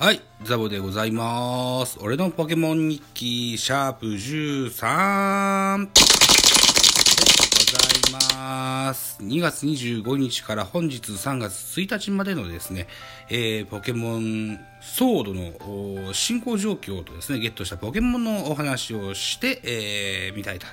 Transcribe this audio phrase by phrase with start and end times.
[0.00, 1.98] はい、ザボでございます。
[2.00, 5.90] 俺のポケモン日記、シャープ13で
[7.50, 9.20] ございます。
[9.20, 12.86] 2月25日から本日3月1日までのですね、
[13.28, 20.68] えーポケモンソードの進行状況とですね、ゲットしたポケモンのお話をして、えーみたいと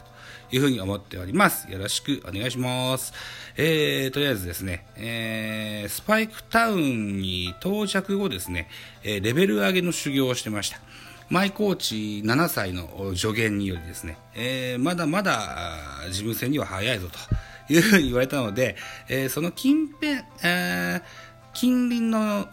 [0.56, 1.70] いうふうに思っております。
[1.70, 3.14] よろしくお願いします。
[3.58, 8.70] えー、とりあえずですね、えースパイクタウンに到着後ですね、
[9.04, 10.80] えレベル上げの修行をしてました。
[11.30, 17.10] マイコーチ7歳の助言によりですね、えーまだまだあー事務戦には早いぞ
[17.68, 18.78] というふうに言われたので、
[19.10, 20.14] えーその近辺、
[20.44, 21.02] えー
[21.54, 22.48] 近隣の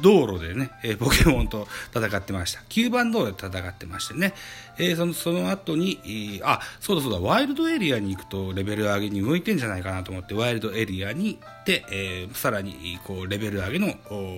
[0.00, 2.60] 道路でね、えーポケモンと戦ってました。
[2.68, 4.34] 9番道路で戦ってましてね、
[4.78, 13.94] えーそのその後に、えーあ、そうだそうだ、ワイルドエリアに行くとレベル上げに向いてんじゃないかなと思って、ワイルドエリアに行って、えーさらにこうレベル上げの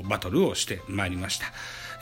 [0.09, 1.47] バトルをしてまいりました。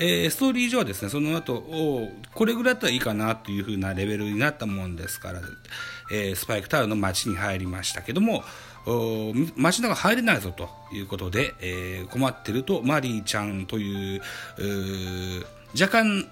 [0.02, 5.40] えーストーリー上はですね、その後、おこれぐらいだったらいいかなという風なレベルになったもんですから、
[6.10, 8.42] えースパイクタウンの街に入りましたけども、
[9.56, 14.22] 街の中入れないぞということで、えー困ってるとマリーちゃんという
[15.80, 16.28] 若干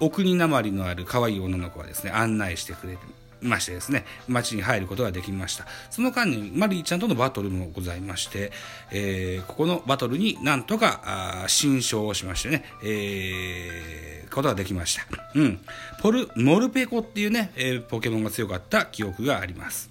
[0.00, 2.98] お国なまりのある可愛い女の子がですね案内してくれ
[3.40, 5.66] ましてですね街に入ることができました。
[5.90, 8.50] その間にマリーちゃんとのバトルもございまして、
[8.90, 15.02] えーここのバトルになんとか新勝をしましてね、えーことができました、
[15.34, 15.60] うん、
[16.00, 19.90] ポルモルペコっていうね、えーポケモンが強かった記憶があります。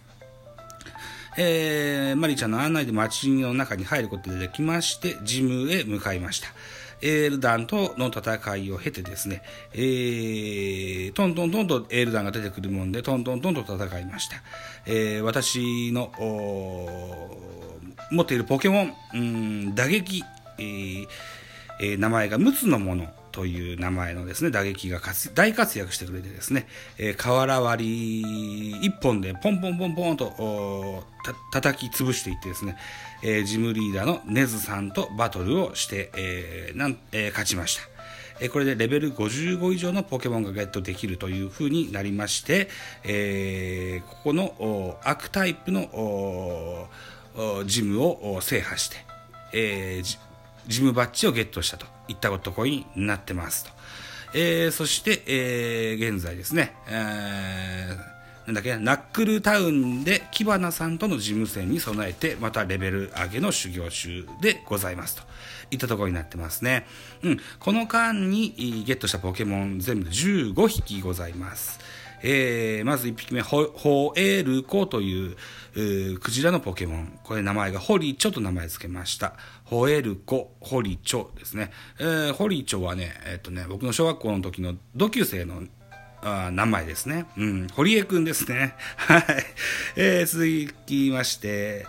[1.42, 6.50] えーマリちゃんの案内で街の中に入ることができまして、ジムへ向かいました。
[7.02, 9.42] エールダンとの戦いを経てですね、
[9.74, 14.36] えートントントンとエールダンが出てくるもんで、トントントンと戦いました。
[14.86, 16.12] えー私の
[18.12, 20.26] 持っているポケモン、うん打撃、
[20.58, 21.08] えー
[21.80, 25.00] えー名前が陸奥のものという名前のですね、打撃が
[25.34, 26.68] 大活躍してくれてですね、
[26.98, 31.04] えー瓦割り一本でポンポンポンポンと
[31.52, 32.78] 叩き潰していってですね、
[33.24, 37.84] えージムリーダーのネズさんとバトルをして、えーなんえー勝ちました。
[38.42, 42.70] えーこれでレベル55以上のポケモンがゲットできるという風になりまして、
[43.04, 46.88] えーここのお悪タイプのお
[47.66, 48.98] ジムを制覇して、
[49.54, 50.18] えー
[50.68, 53.72] ジムバッジをゲットしたといったとこになってますと。
[54.34, 65.22] えーそして、えー現在ですね、えーなんだっけナックルタウンでキバナさんとの事務戦に備えてまたレベル上げの修行中でございますと
[65.70, 66.88] いったところになってますね。
[67.22, 71.80] うん、この間にゲットしたポケモン全部で15匹ございます。
[72.24, 75.38] えーまず1匹目、ホホエールコという
[76.20, 77.20] クジラのポケモン。
[77.24, 79.34] これ名前がホリチョと名前付けました。
[79.70, 81.72] ホエルコ、ホリチョですね。
[82.00, 85.62] えーホリチョはね、えっとね、僕の小学校の時の同級生の
[86.22, 87.26] あ名前ですね。
[87.38, 87.68] うん。
[87.68, 88.74] 堀江くんですね。
[88.98, 89.24] はい。
[89.96, 91.86] えー続きまして、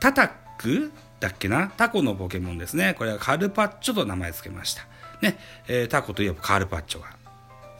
[0.00, 0.92] タタック？
[1.20, 1.68] だっけな？
[1.76, 2.94] タコのポケモンですね。
[2.98, 4.86] これはカルパッチョと名前付けました。
[5.22, 5.38] ね。
[5.68, 7.06] えータコといえばカルパッチョが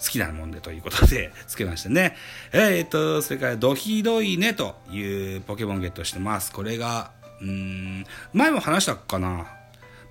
[0.02, 2.16] 好きなもんでということで 付けましたね。
[2.52, 6.50] えー、と、それからドヒドイネというポケモンゲットしてます。
[6.52, 9.46] これが、うん、前も話したかな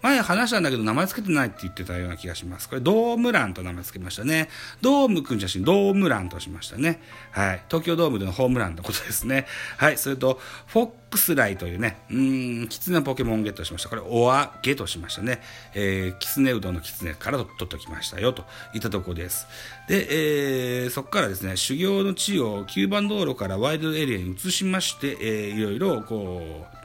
[0.02, 2.68] 前話したんだけど名前つけてないって言ってたような気がします。
[2.68, 4.50] これドームランと名前つけましたね。
[4.82, 7.02] ドームくんじゃしにドームランとしましたね。
[7.32, 7.64] はい。
[7.68, 9.46] 東京ドームでのホームランのことですね。
[9.78, 9.98] はい。
[9.98, 13.90] それと、フォックスライというね、うーん、キツネポケモンゲットしました。
[13.90, 15.40] これ、おあげとしましたね。
[15.76, 19.46] えー、キツネうどんのキツネから取っておきましたよ、といったとこです。
[19.88, 20.08] で、
[20.84, 26.81] えー、そこからですね、修行の地を9番道路からワイドエリアに移しまして、えー、いろいろ、こう、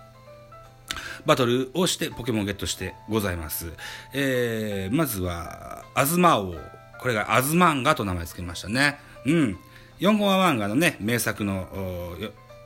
[1.27, 3.73] バトルをしてポケモンをゲットしてございます。
[4.13, 6.55] えー、まずは、アズマ王。
[7.01, 8.99] これがアズマンガと名前付けましたね。
[9.27, 9.59] うん。
[9.99, 11.69] 4コマ漫画のね、名作の、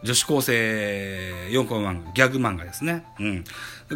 [0.03, 3.05] 女子高生4コマ漫画、ギャグ漫画ですね。
[3.19, 3.45] うん。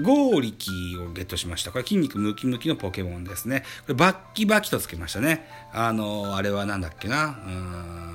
[0.02, 1.70] ゴーリキをゲットしました。
[1.70, 3.64] これ筋肉ムキムキのポケモンですね。
[3.82, 5.46] これバッキバキと付けましたね。
[5.72, 7.26] あの、あれはなんだっけな。
[7.26, 8.14] うーん。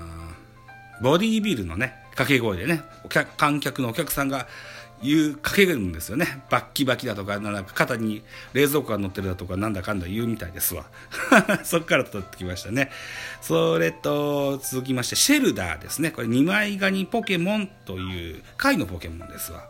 [1.02, 4.48] ボディービルのね、掛け声でね、お客観客のお客さんが
[5.02, 6.44] 言う、かけるんですよね。
[6.50, 8.22] バッキバキだとか、なんか肩に
[8.54, 10.86] 冷蔵庫が乗ってるだとか、なんだかんだ言うみたいですわ。
[11.64, 12.92] そっから取ってきましたね。
[13.42, 16.12] それと、続きまして、シェルダーですね。
[16.12, 19.70] これ、二枚ガニポケモンという貝のポケモンですわ。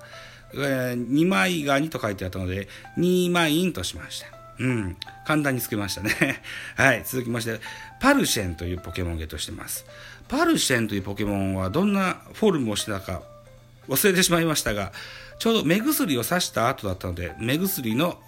[0.54, 2.68] えー二枚ガニと書いてあったので、
[2.98, 4.28] 二枚インとしました。
[4.60, 4.98] うん。
[5.26, 6.42] 簡単につけましたね。
[6.76, 7.04] はい。
[7.06, 7.60] 続きまして、
[8.00, 9.86] パルシェンというポケモンゲットしてます。
[10.28, 13.22] パルシェンというポケモンはどんなフォルムをしてたか
[13.90, 14.92] 忘れてしまいましたが、
[15.40, 18.20] ちょうど目薬をさした後だったので、目薬の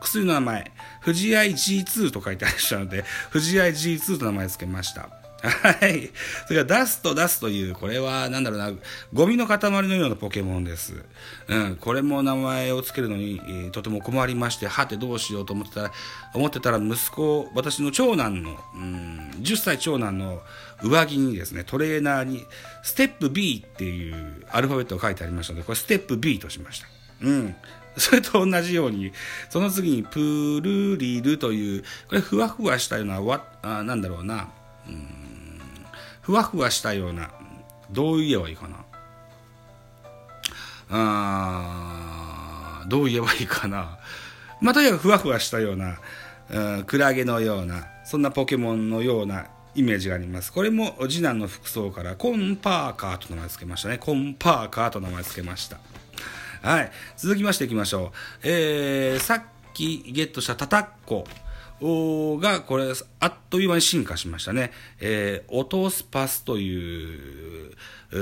[0.00, 5.19] 薬の名前、フ藤合 G2 と書いてありましたので、藤合 G2 と名前付けました。
[5.42, 6.10] はい。
[6.46, 8.72] それからダスト、ダスという、これは、なんだろうな、
[9.12, 11.04] ゴミの塊のようなポケモンです。
[11.48, 11.76] うん。
[11.76, 15.92] これも名前を付けるのに、えー、とても困りまして、はてどうしようと思ってたら、
[16.34, 20.42] 思ってたら息子、私の長男の、うん、10歳長男の
[20.82, 22.44] 上着にですね、トレーナーに、
[22.82, 26.86] ステップ B っていうアルファベットが書いてありましたので、これステップ B としました。
[27.22, 27.54] うん。
[27.96, 29.12] それと同じように、
[29.48, 34.48] その次にプルリルという、これふわふわしたような、わ、あなんだろうな、
[34.88, 35.19] うん、
[36.30, 37.32] ふわふわしたような、
[37.90, 38.84] どう言えばいいかな。
[40.88, 43.98] あどう言えばいいかな。
[44.60, 45.98] まあ、とにかくふわふわしたような、
[46.48, 50.52] うん、クラゲのような、そんなポケモンのようなイメージがあります。
[50.52, 53.98] これも次男の服装からコンパーカーと名前付けましたね。
[53.98, 55.78] コンパーカーと名前付けました。
[56.62, 56.92] はい。
[57.16, 58.16] 続きましていきましょう。
[58.44, 59.42] えー、さっ
[59.74, 61.24] きゲットしたタタッコ。
[61.80, 64.72] が、これ、あっという間に進化しましたね。
[65.00, 67.74] えー、オトスパスという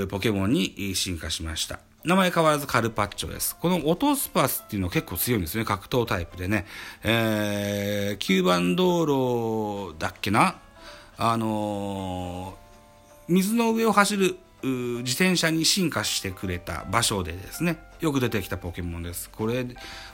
[0.09, 1.81] ポケモンに進化しました。
[2.05, 3.57] 名前変わらずカルパッチョです。
[3.57, 5.65] このオトスパスっていうのは結構強いんですね。
[5.65, 6.67] 格闘タイプでね。
[7.03, 10.61] えー、9番道路だっけな？
[11.17, 19.31] あのー、水の上を走る自転車に進化してくれた場所でですね、よく出てきたポケモンです。
[19.31, 19.67] これ、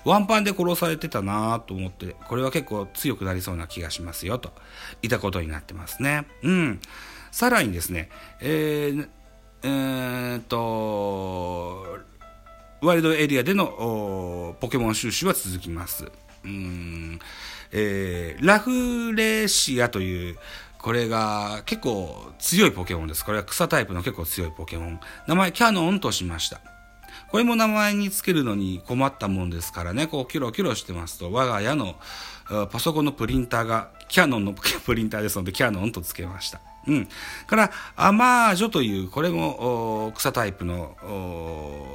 [0.04, 4.52] ワンパンで殺されてたなと思って、これは結構強くなりそうな気がしますよ、と
[5.02, 6.26] いたことになってますね。
[6.42, 6.80] うん。
[7.30, 8.10] さらにですね、
[8.40, 9.08] えー、
[9.62, 11.98] えー、っと、
[12.82, 16.10] ワイルドエリアでのポケモン収集は続きます。
[16.44, 17.18] うん、
[17.72, 20.38] えー、ラフレシアという
[20.84, 23.24] これが結構強いポケモンです。
[23.24, 25.00] これは草タイプの結構強いポケモン。
[25.26, 26.60] 名前キャノンとしました。
[27.30, 31.94] これも名前につけるのに困ったもんですからね、こうキョロキョロしてますと、我が家の
[32.70, 34.52] パソコンのプリンターがキャノンの
[34.84, 36.60] プリンターですので、キャノンとつけました。
[36.86, 37.08] うん。
[37.46, 40.96] から、アマージョという、これも草タイプの、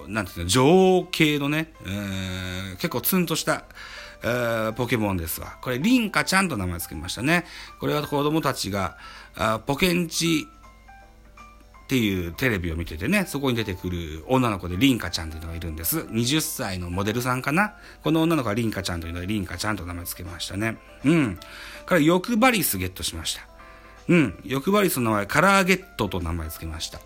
[0.07, 3.65] なんていうの、女王系のね、えー、結構ツンとした、
[4.21, 5.57] えポケモンですわ。
[5.61, 7.45] これ、リンカちゃんと名前付けましたね。
[7.79, 8.97] これは子供たちが、
[9.35, 10.47] あポケンチ
[11.85, 16.01] っていうテレビを見ててね、そこに出てくる女の子でリンカちゃんっていうのがいるんです。
[16.01, 20.77] 20歳のモデルさんかなこの女の子はリンカちゃんというので、リンカちゃんと名前付けましたね。
[21.03, 21.39] うん。
[21.87, 23.48] から欲張りスゲットしました。
[24.09, 24.39] うん。
[24.43, 26.99] 欲張りその名前、カラーゲットと名前付けました。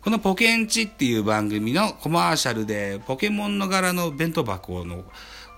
[0.00, 5.04] このポケンチっていう番組のコマーシャルで、ポケモンの柄の弁当箱の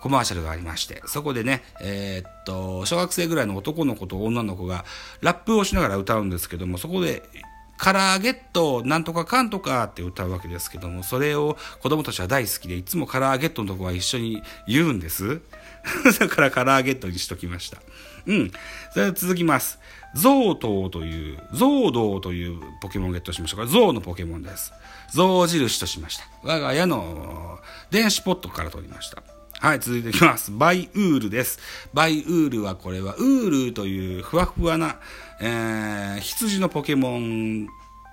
[0.00, 4.86] コマーシャルがありまして、そこでね、えー、っと、小学生ぐらいの男の子と女の子が
[5.20, 7.22] ラップをしながら歌うんですけども、そこで、
[7.78, 15.40] カラーゲット、なんとかかんとかって歌うわけですけども、それを子供たちは大好きで、いつもカラーゲットのとこは一緒に言うんです。
[16.18, 17.78] だからカラーゲットにしときました。
[18.26, 18.50] うん。
[18.92, 19.78] それでは続きます。
[20.14, 23.56] ゾウトウという、ゾウドウというポケモンをゲットしました。
[23.56, 24.72] これゾウのポケモンです。
[25.12, 26.24] ゾウ印としました。
[26.42, 27.58] 我が家の
[27.90, 29.22] 電子ポットから取りました。
[29.60, 30.52] はい、続いていきます。
[30.52, 31.58] バイウールです。
[31.92, 35.00] バイウールはこれは、ウールというふわふわな、
[35.40, 37.66] えー、羊のポケモン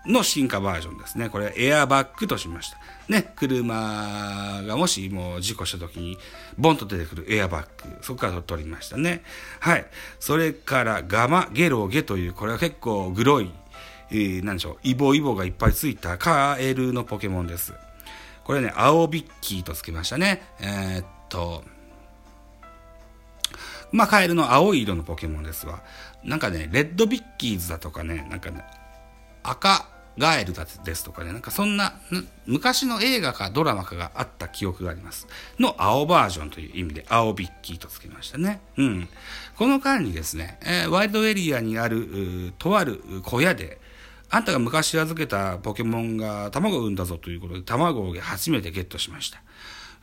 [0.07, 1.29] の進化バージョンですね。
[1.29, 2.77] これエアバッグとしました。
[3.09, 6.17] ね、車がもしもう事故した時に、
[6.57, 7.95] ボンと出てくるエアバッグ。
[8.01, 9.21] そこから取りましたね。
[9.59, 9.85] はい。
[10.19, 13.51] それからガマゲロゲという、これは結構グロい、
[14.09, 17.73] えー、なんでしょう、イボイボがいっぱいついたカエルのポケモンです。
[18.45, 20.47] これね、青ビッキーとつけましたね。
[20.59, 21.63] えー、と、
[23.91, 25.81] まあ、カエルの青い色のポケモンですわ。
[26.23, 28.63] なんかね、レッドビッキーズだとかね、なんかね、
[29.43, 31.93] 赤ガエルだですとかね、なんかそんな、
[32.45, 35.27] 昔の映画かドラマかがあった記憶があります。
[35.59, 38.61] の青バージョンという意味で、青ビッキーとつけましたね。
[38.77, 39.09] うん。
[39.57, 43.79] この間にですね、えー、ワイルドエリアにある、とある小屋で、
[44.29, 49.41] あんたが昔預けたポケモンが卵を産んだぞということで、卵を初めてゲットしました。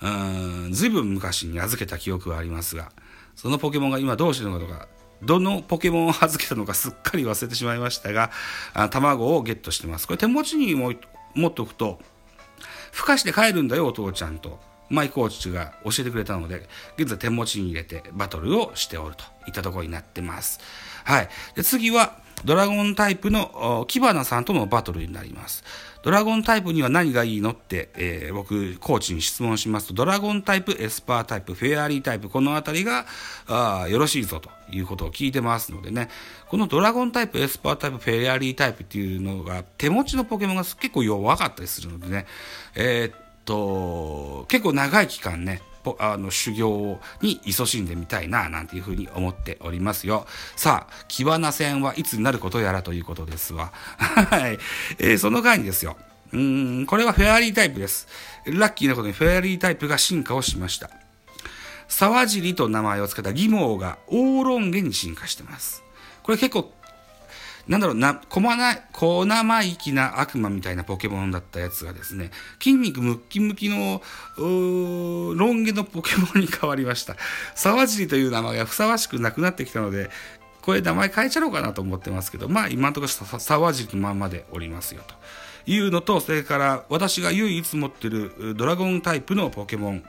[0.02, 2.90] うん、ずいぶん昔に預けた記憶はありますが、
[3.36, 4.88] そのポケモンが今どうしてるのかとか、
[5.22, 8.30] どのポケモンを預けたのかすっかり忘れてしまいましたが、
[8.74, 10.06] あ卵をゲットしてます。
[10.06, 10.92] これ手持ちにも
[11.34, 12.00] 持っておくと、
[12.92, 14.60] 孵化して帰るんだよ、お父ちゃんと。
[14.90, 16.68] マイコーチが教えてくれたので、
[16.98, 20.60] 現在手持ちに入れてバトルをしておるといったところになってます。
[21.04, 21.28] はい。
[21.54, 25.62] で次は、ドラゴンタイプのキバナさんとのバトルになります。
[26.02, 33.06] ドラゴンタイプには何がいいのって、えー、僕、コーチに質問しますと、ドラゴンタイプ、エスパータイプ、フェアリータイプ、このあたりが、
[33.46, 36.08] あよろしいぞということを聞いてますのでね、
[36.48, 42.26] このドラゴンタイプ、エスパータイプ、フェアリータイプっていうのが、手持ちのポケモンが結構弱かったりするのでね、
[42.74, 45.62] えー、っと、結構長い期間ね、
[45.98, 50.26] あの修行に勤しんでみたいな、なんていうふうに思っておりますよ。
[50.56, 53.72] さあ、キワナ戦はいつになることやらということですわ。
[53.98, 54.58] はい。
[54.98, 55.96] えー、その間にですよ。
[56.32, 58.08] うん、これはフェアリータイプです。
[58.46, 60.90] ラッキーなことにフェアリータイプが進化をしました。
[61.88, 65.82] 沢尻と名前を付けた義毛がオーロンゲに進化してます。
[66.22, 66.72] これ結構、
[67.68, 74.02] なんだろうな、小まな、小生意気な悪魔みたいなポケモンだったやつがですね、筋肉ムッキムキの、
[74.36, 77.16] ロン毛のポケモンに変わりました。
[77.54, 80.10] 沢尻という名前がふさわしくなくなってきたので、
[80.60, 85.14] これ名前変えちゃろうかなと思ってますけど、まあ今のところ沢尻のまんまでおりますよと
[85.66, 90.04] いうのと、それから私が唯一持ってるドラゴンタイプのポケモン、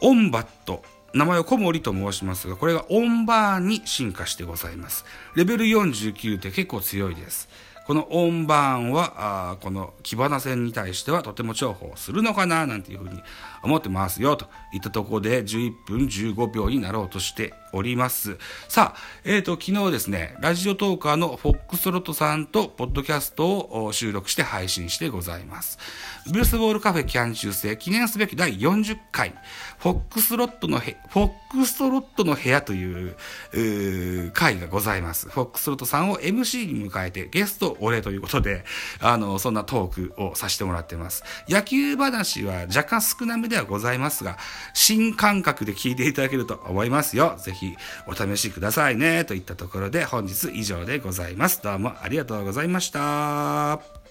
[0.00, 0.82] オンバット。
[1.14, 5.04] 名前を小森と申しますが、これがオンバーに進化してございます。
[5.36, 7.48] レベル49って結構強いです。
[7.86, 9.12] このオンバーンは、
[9.52, 13.22] あこのキバナ戦に対してはとても重宝するのかな、なんていうふうに
[13.62, 18.38] 思ってますよ、といったところで11分15秒になろうとしております。
[18.68, 25.78] さあ、えっ、ー、と、昨日ですね、ラジオトーカーのフォックスロットさんとポッドキャストを収録して配信してございます。
[26.26, 29.34] ブルースボールカフェキャン中世記念すべき第40回、
[29.78, 33.16] フォックスロットのへ、フォックストロットの部屋という、
[33.52, 35.28] う回がございます。
[35.28, 38.64] フォックスロットさんを MC に迎えてゲストお礼ということで、
[39.00, 41.24] あの、そんなトークをさせてもらってます。
[41.48, 44.38] 野球話は若干少なめではございますが、
[44.72, 47.36] 新感覚で聞いていただけると思いますよ。
[47.38, 47.74] ぜひ
[48.06, 49.24] お試しくださいね。
[49.24, 51.62] といったところで本日以上でございます。
[51.62, 54.03] どうもありがとうございました。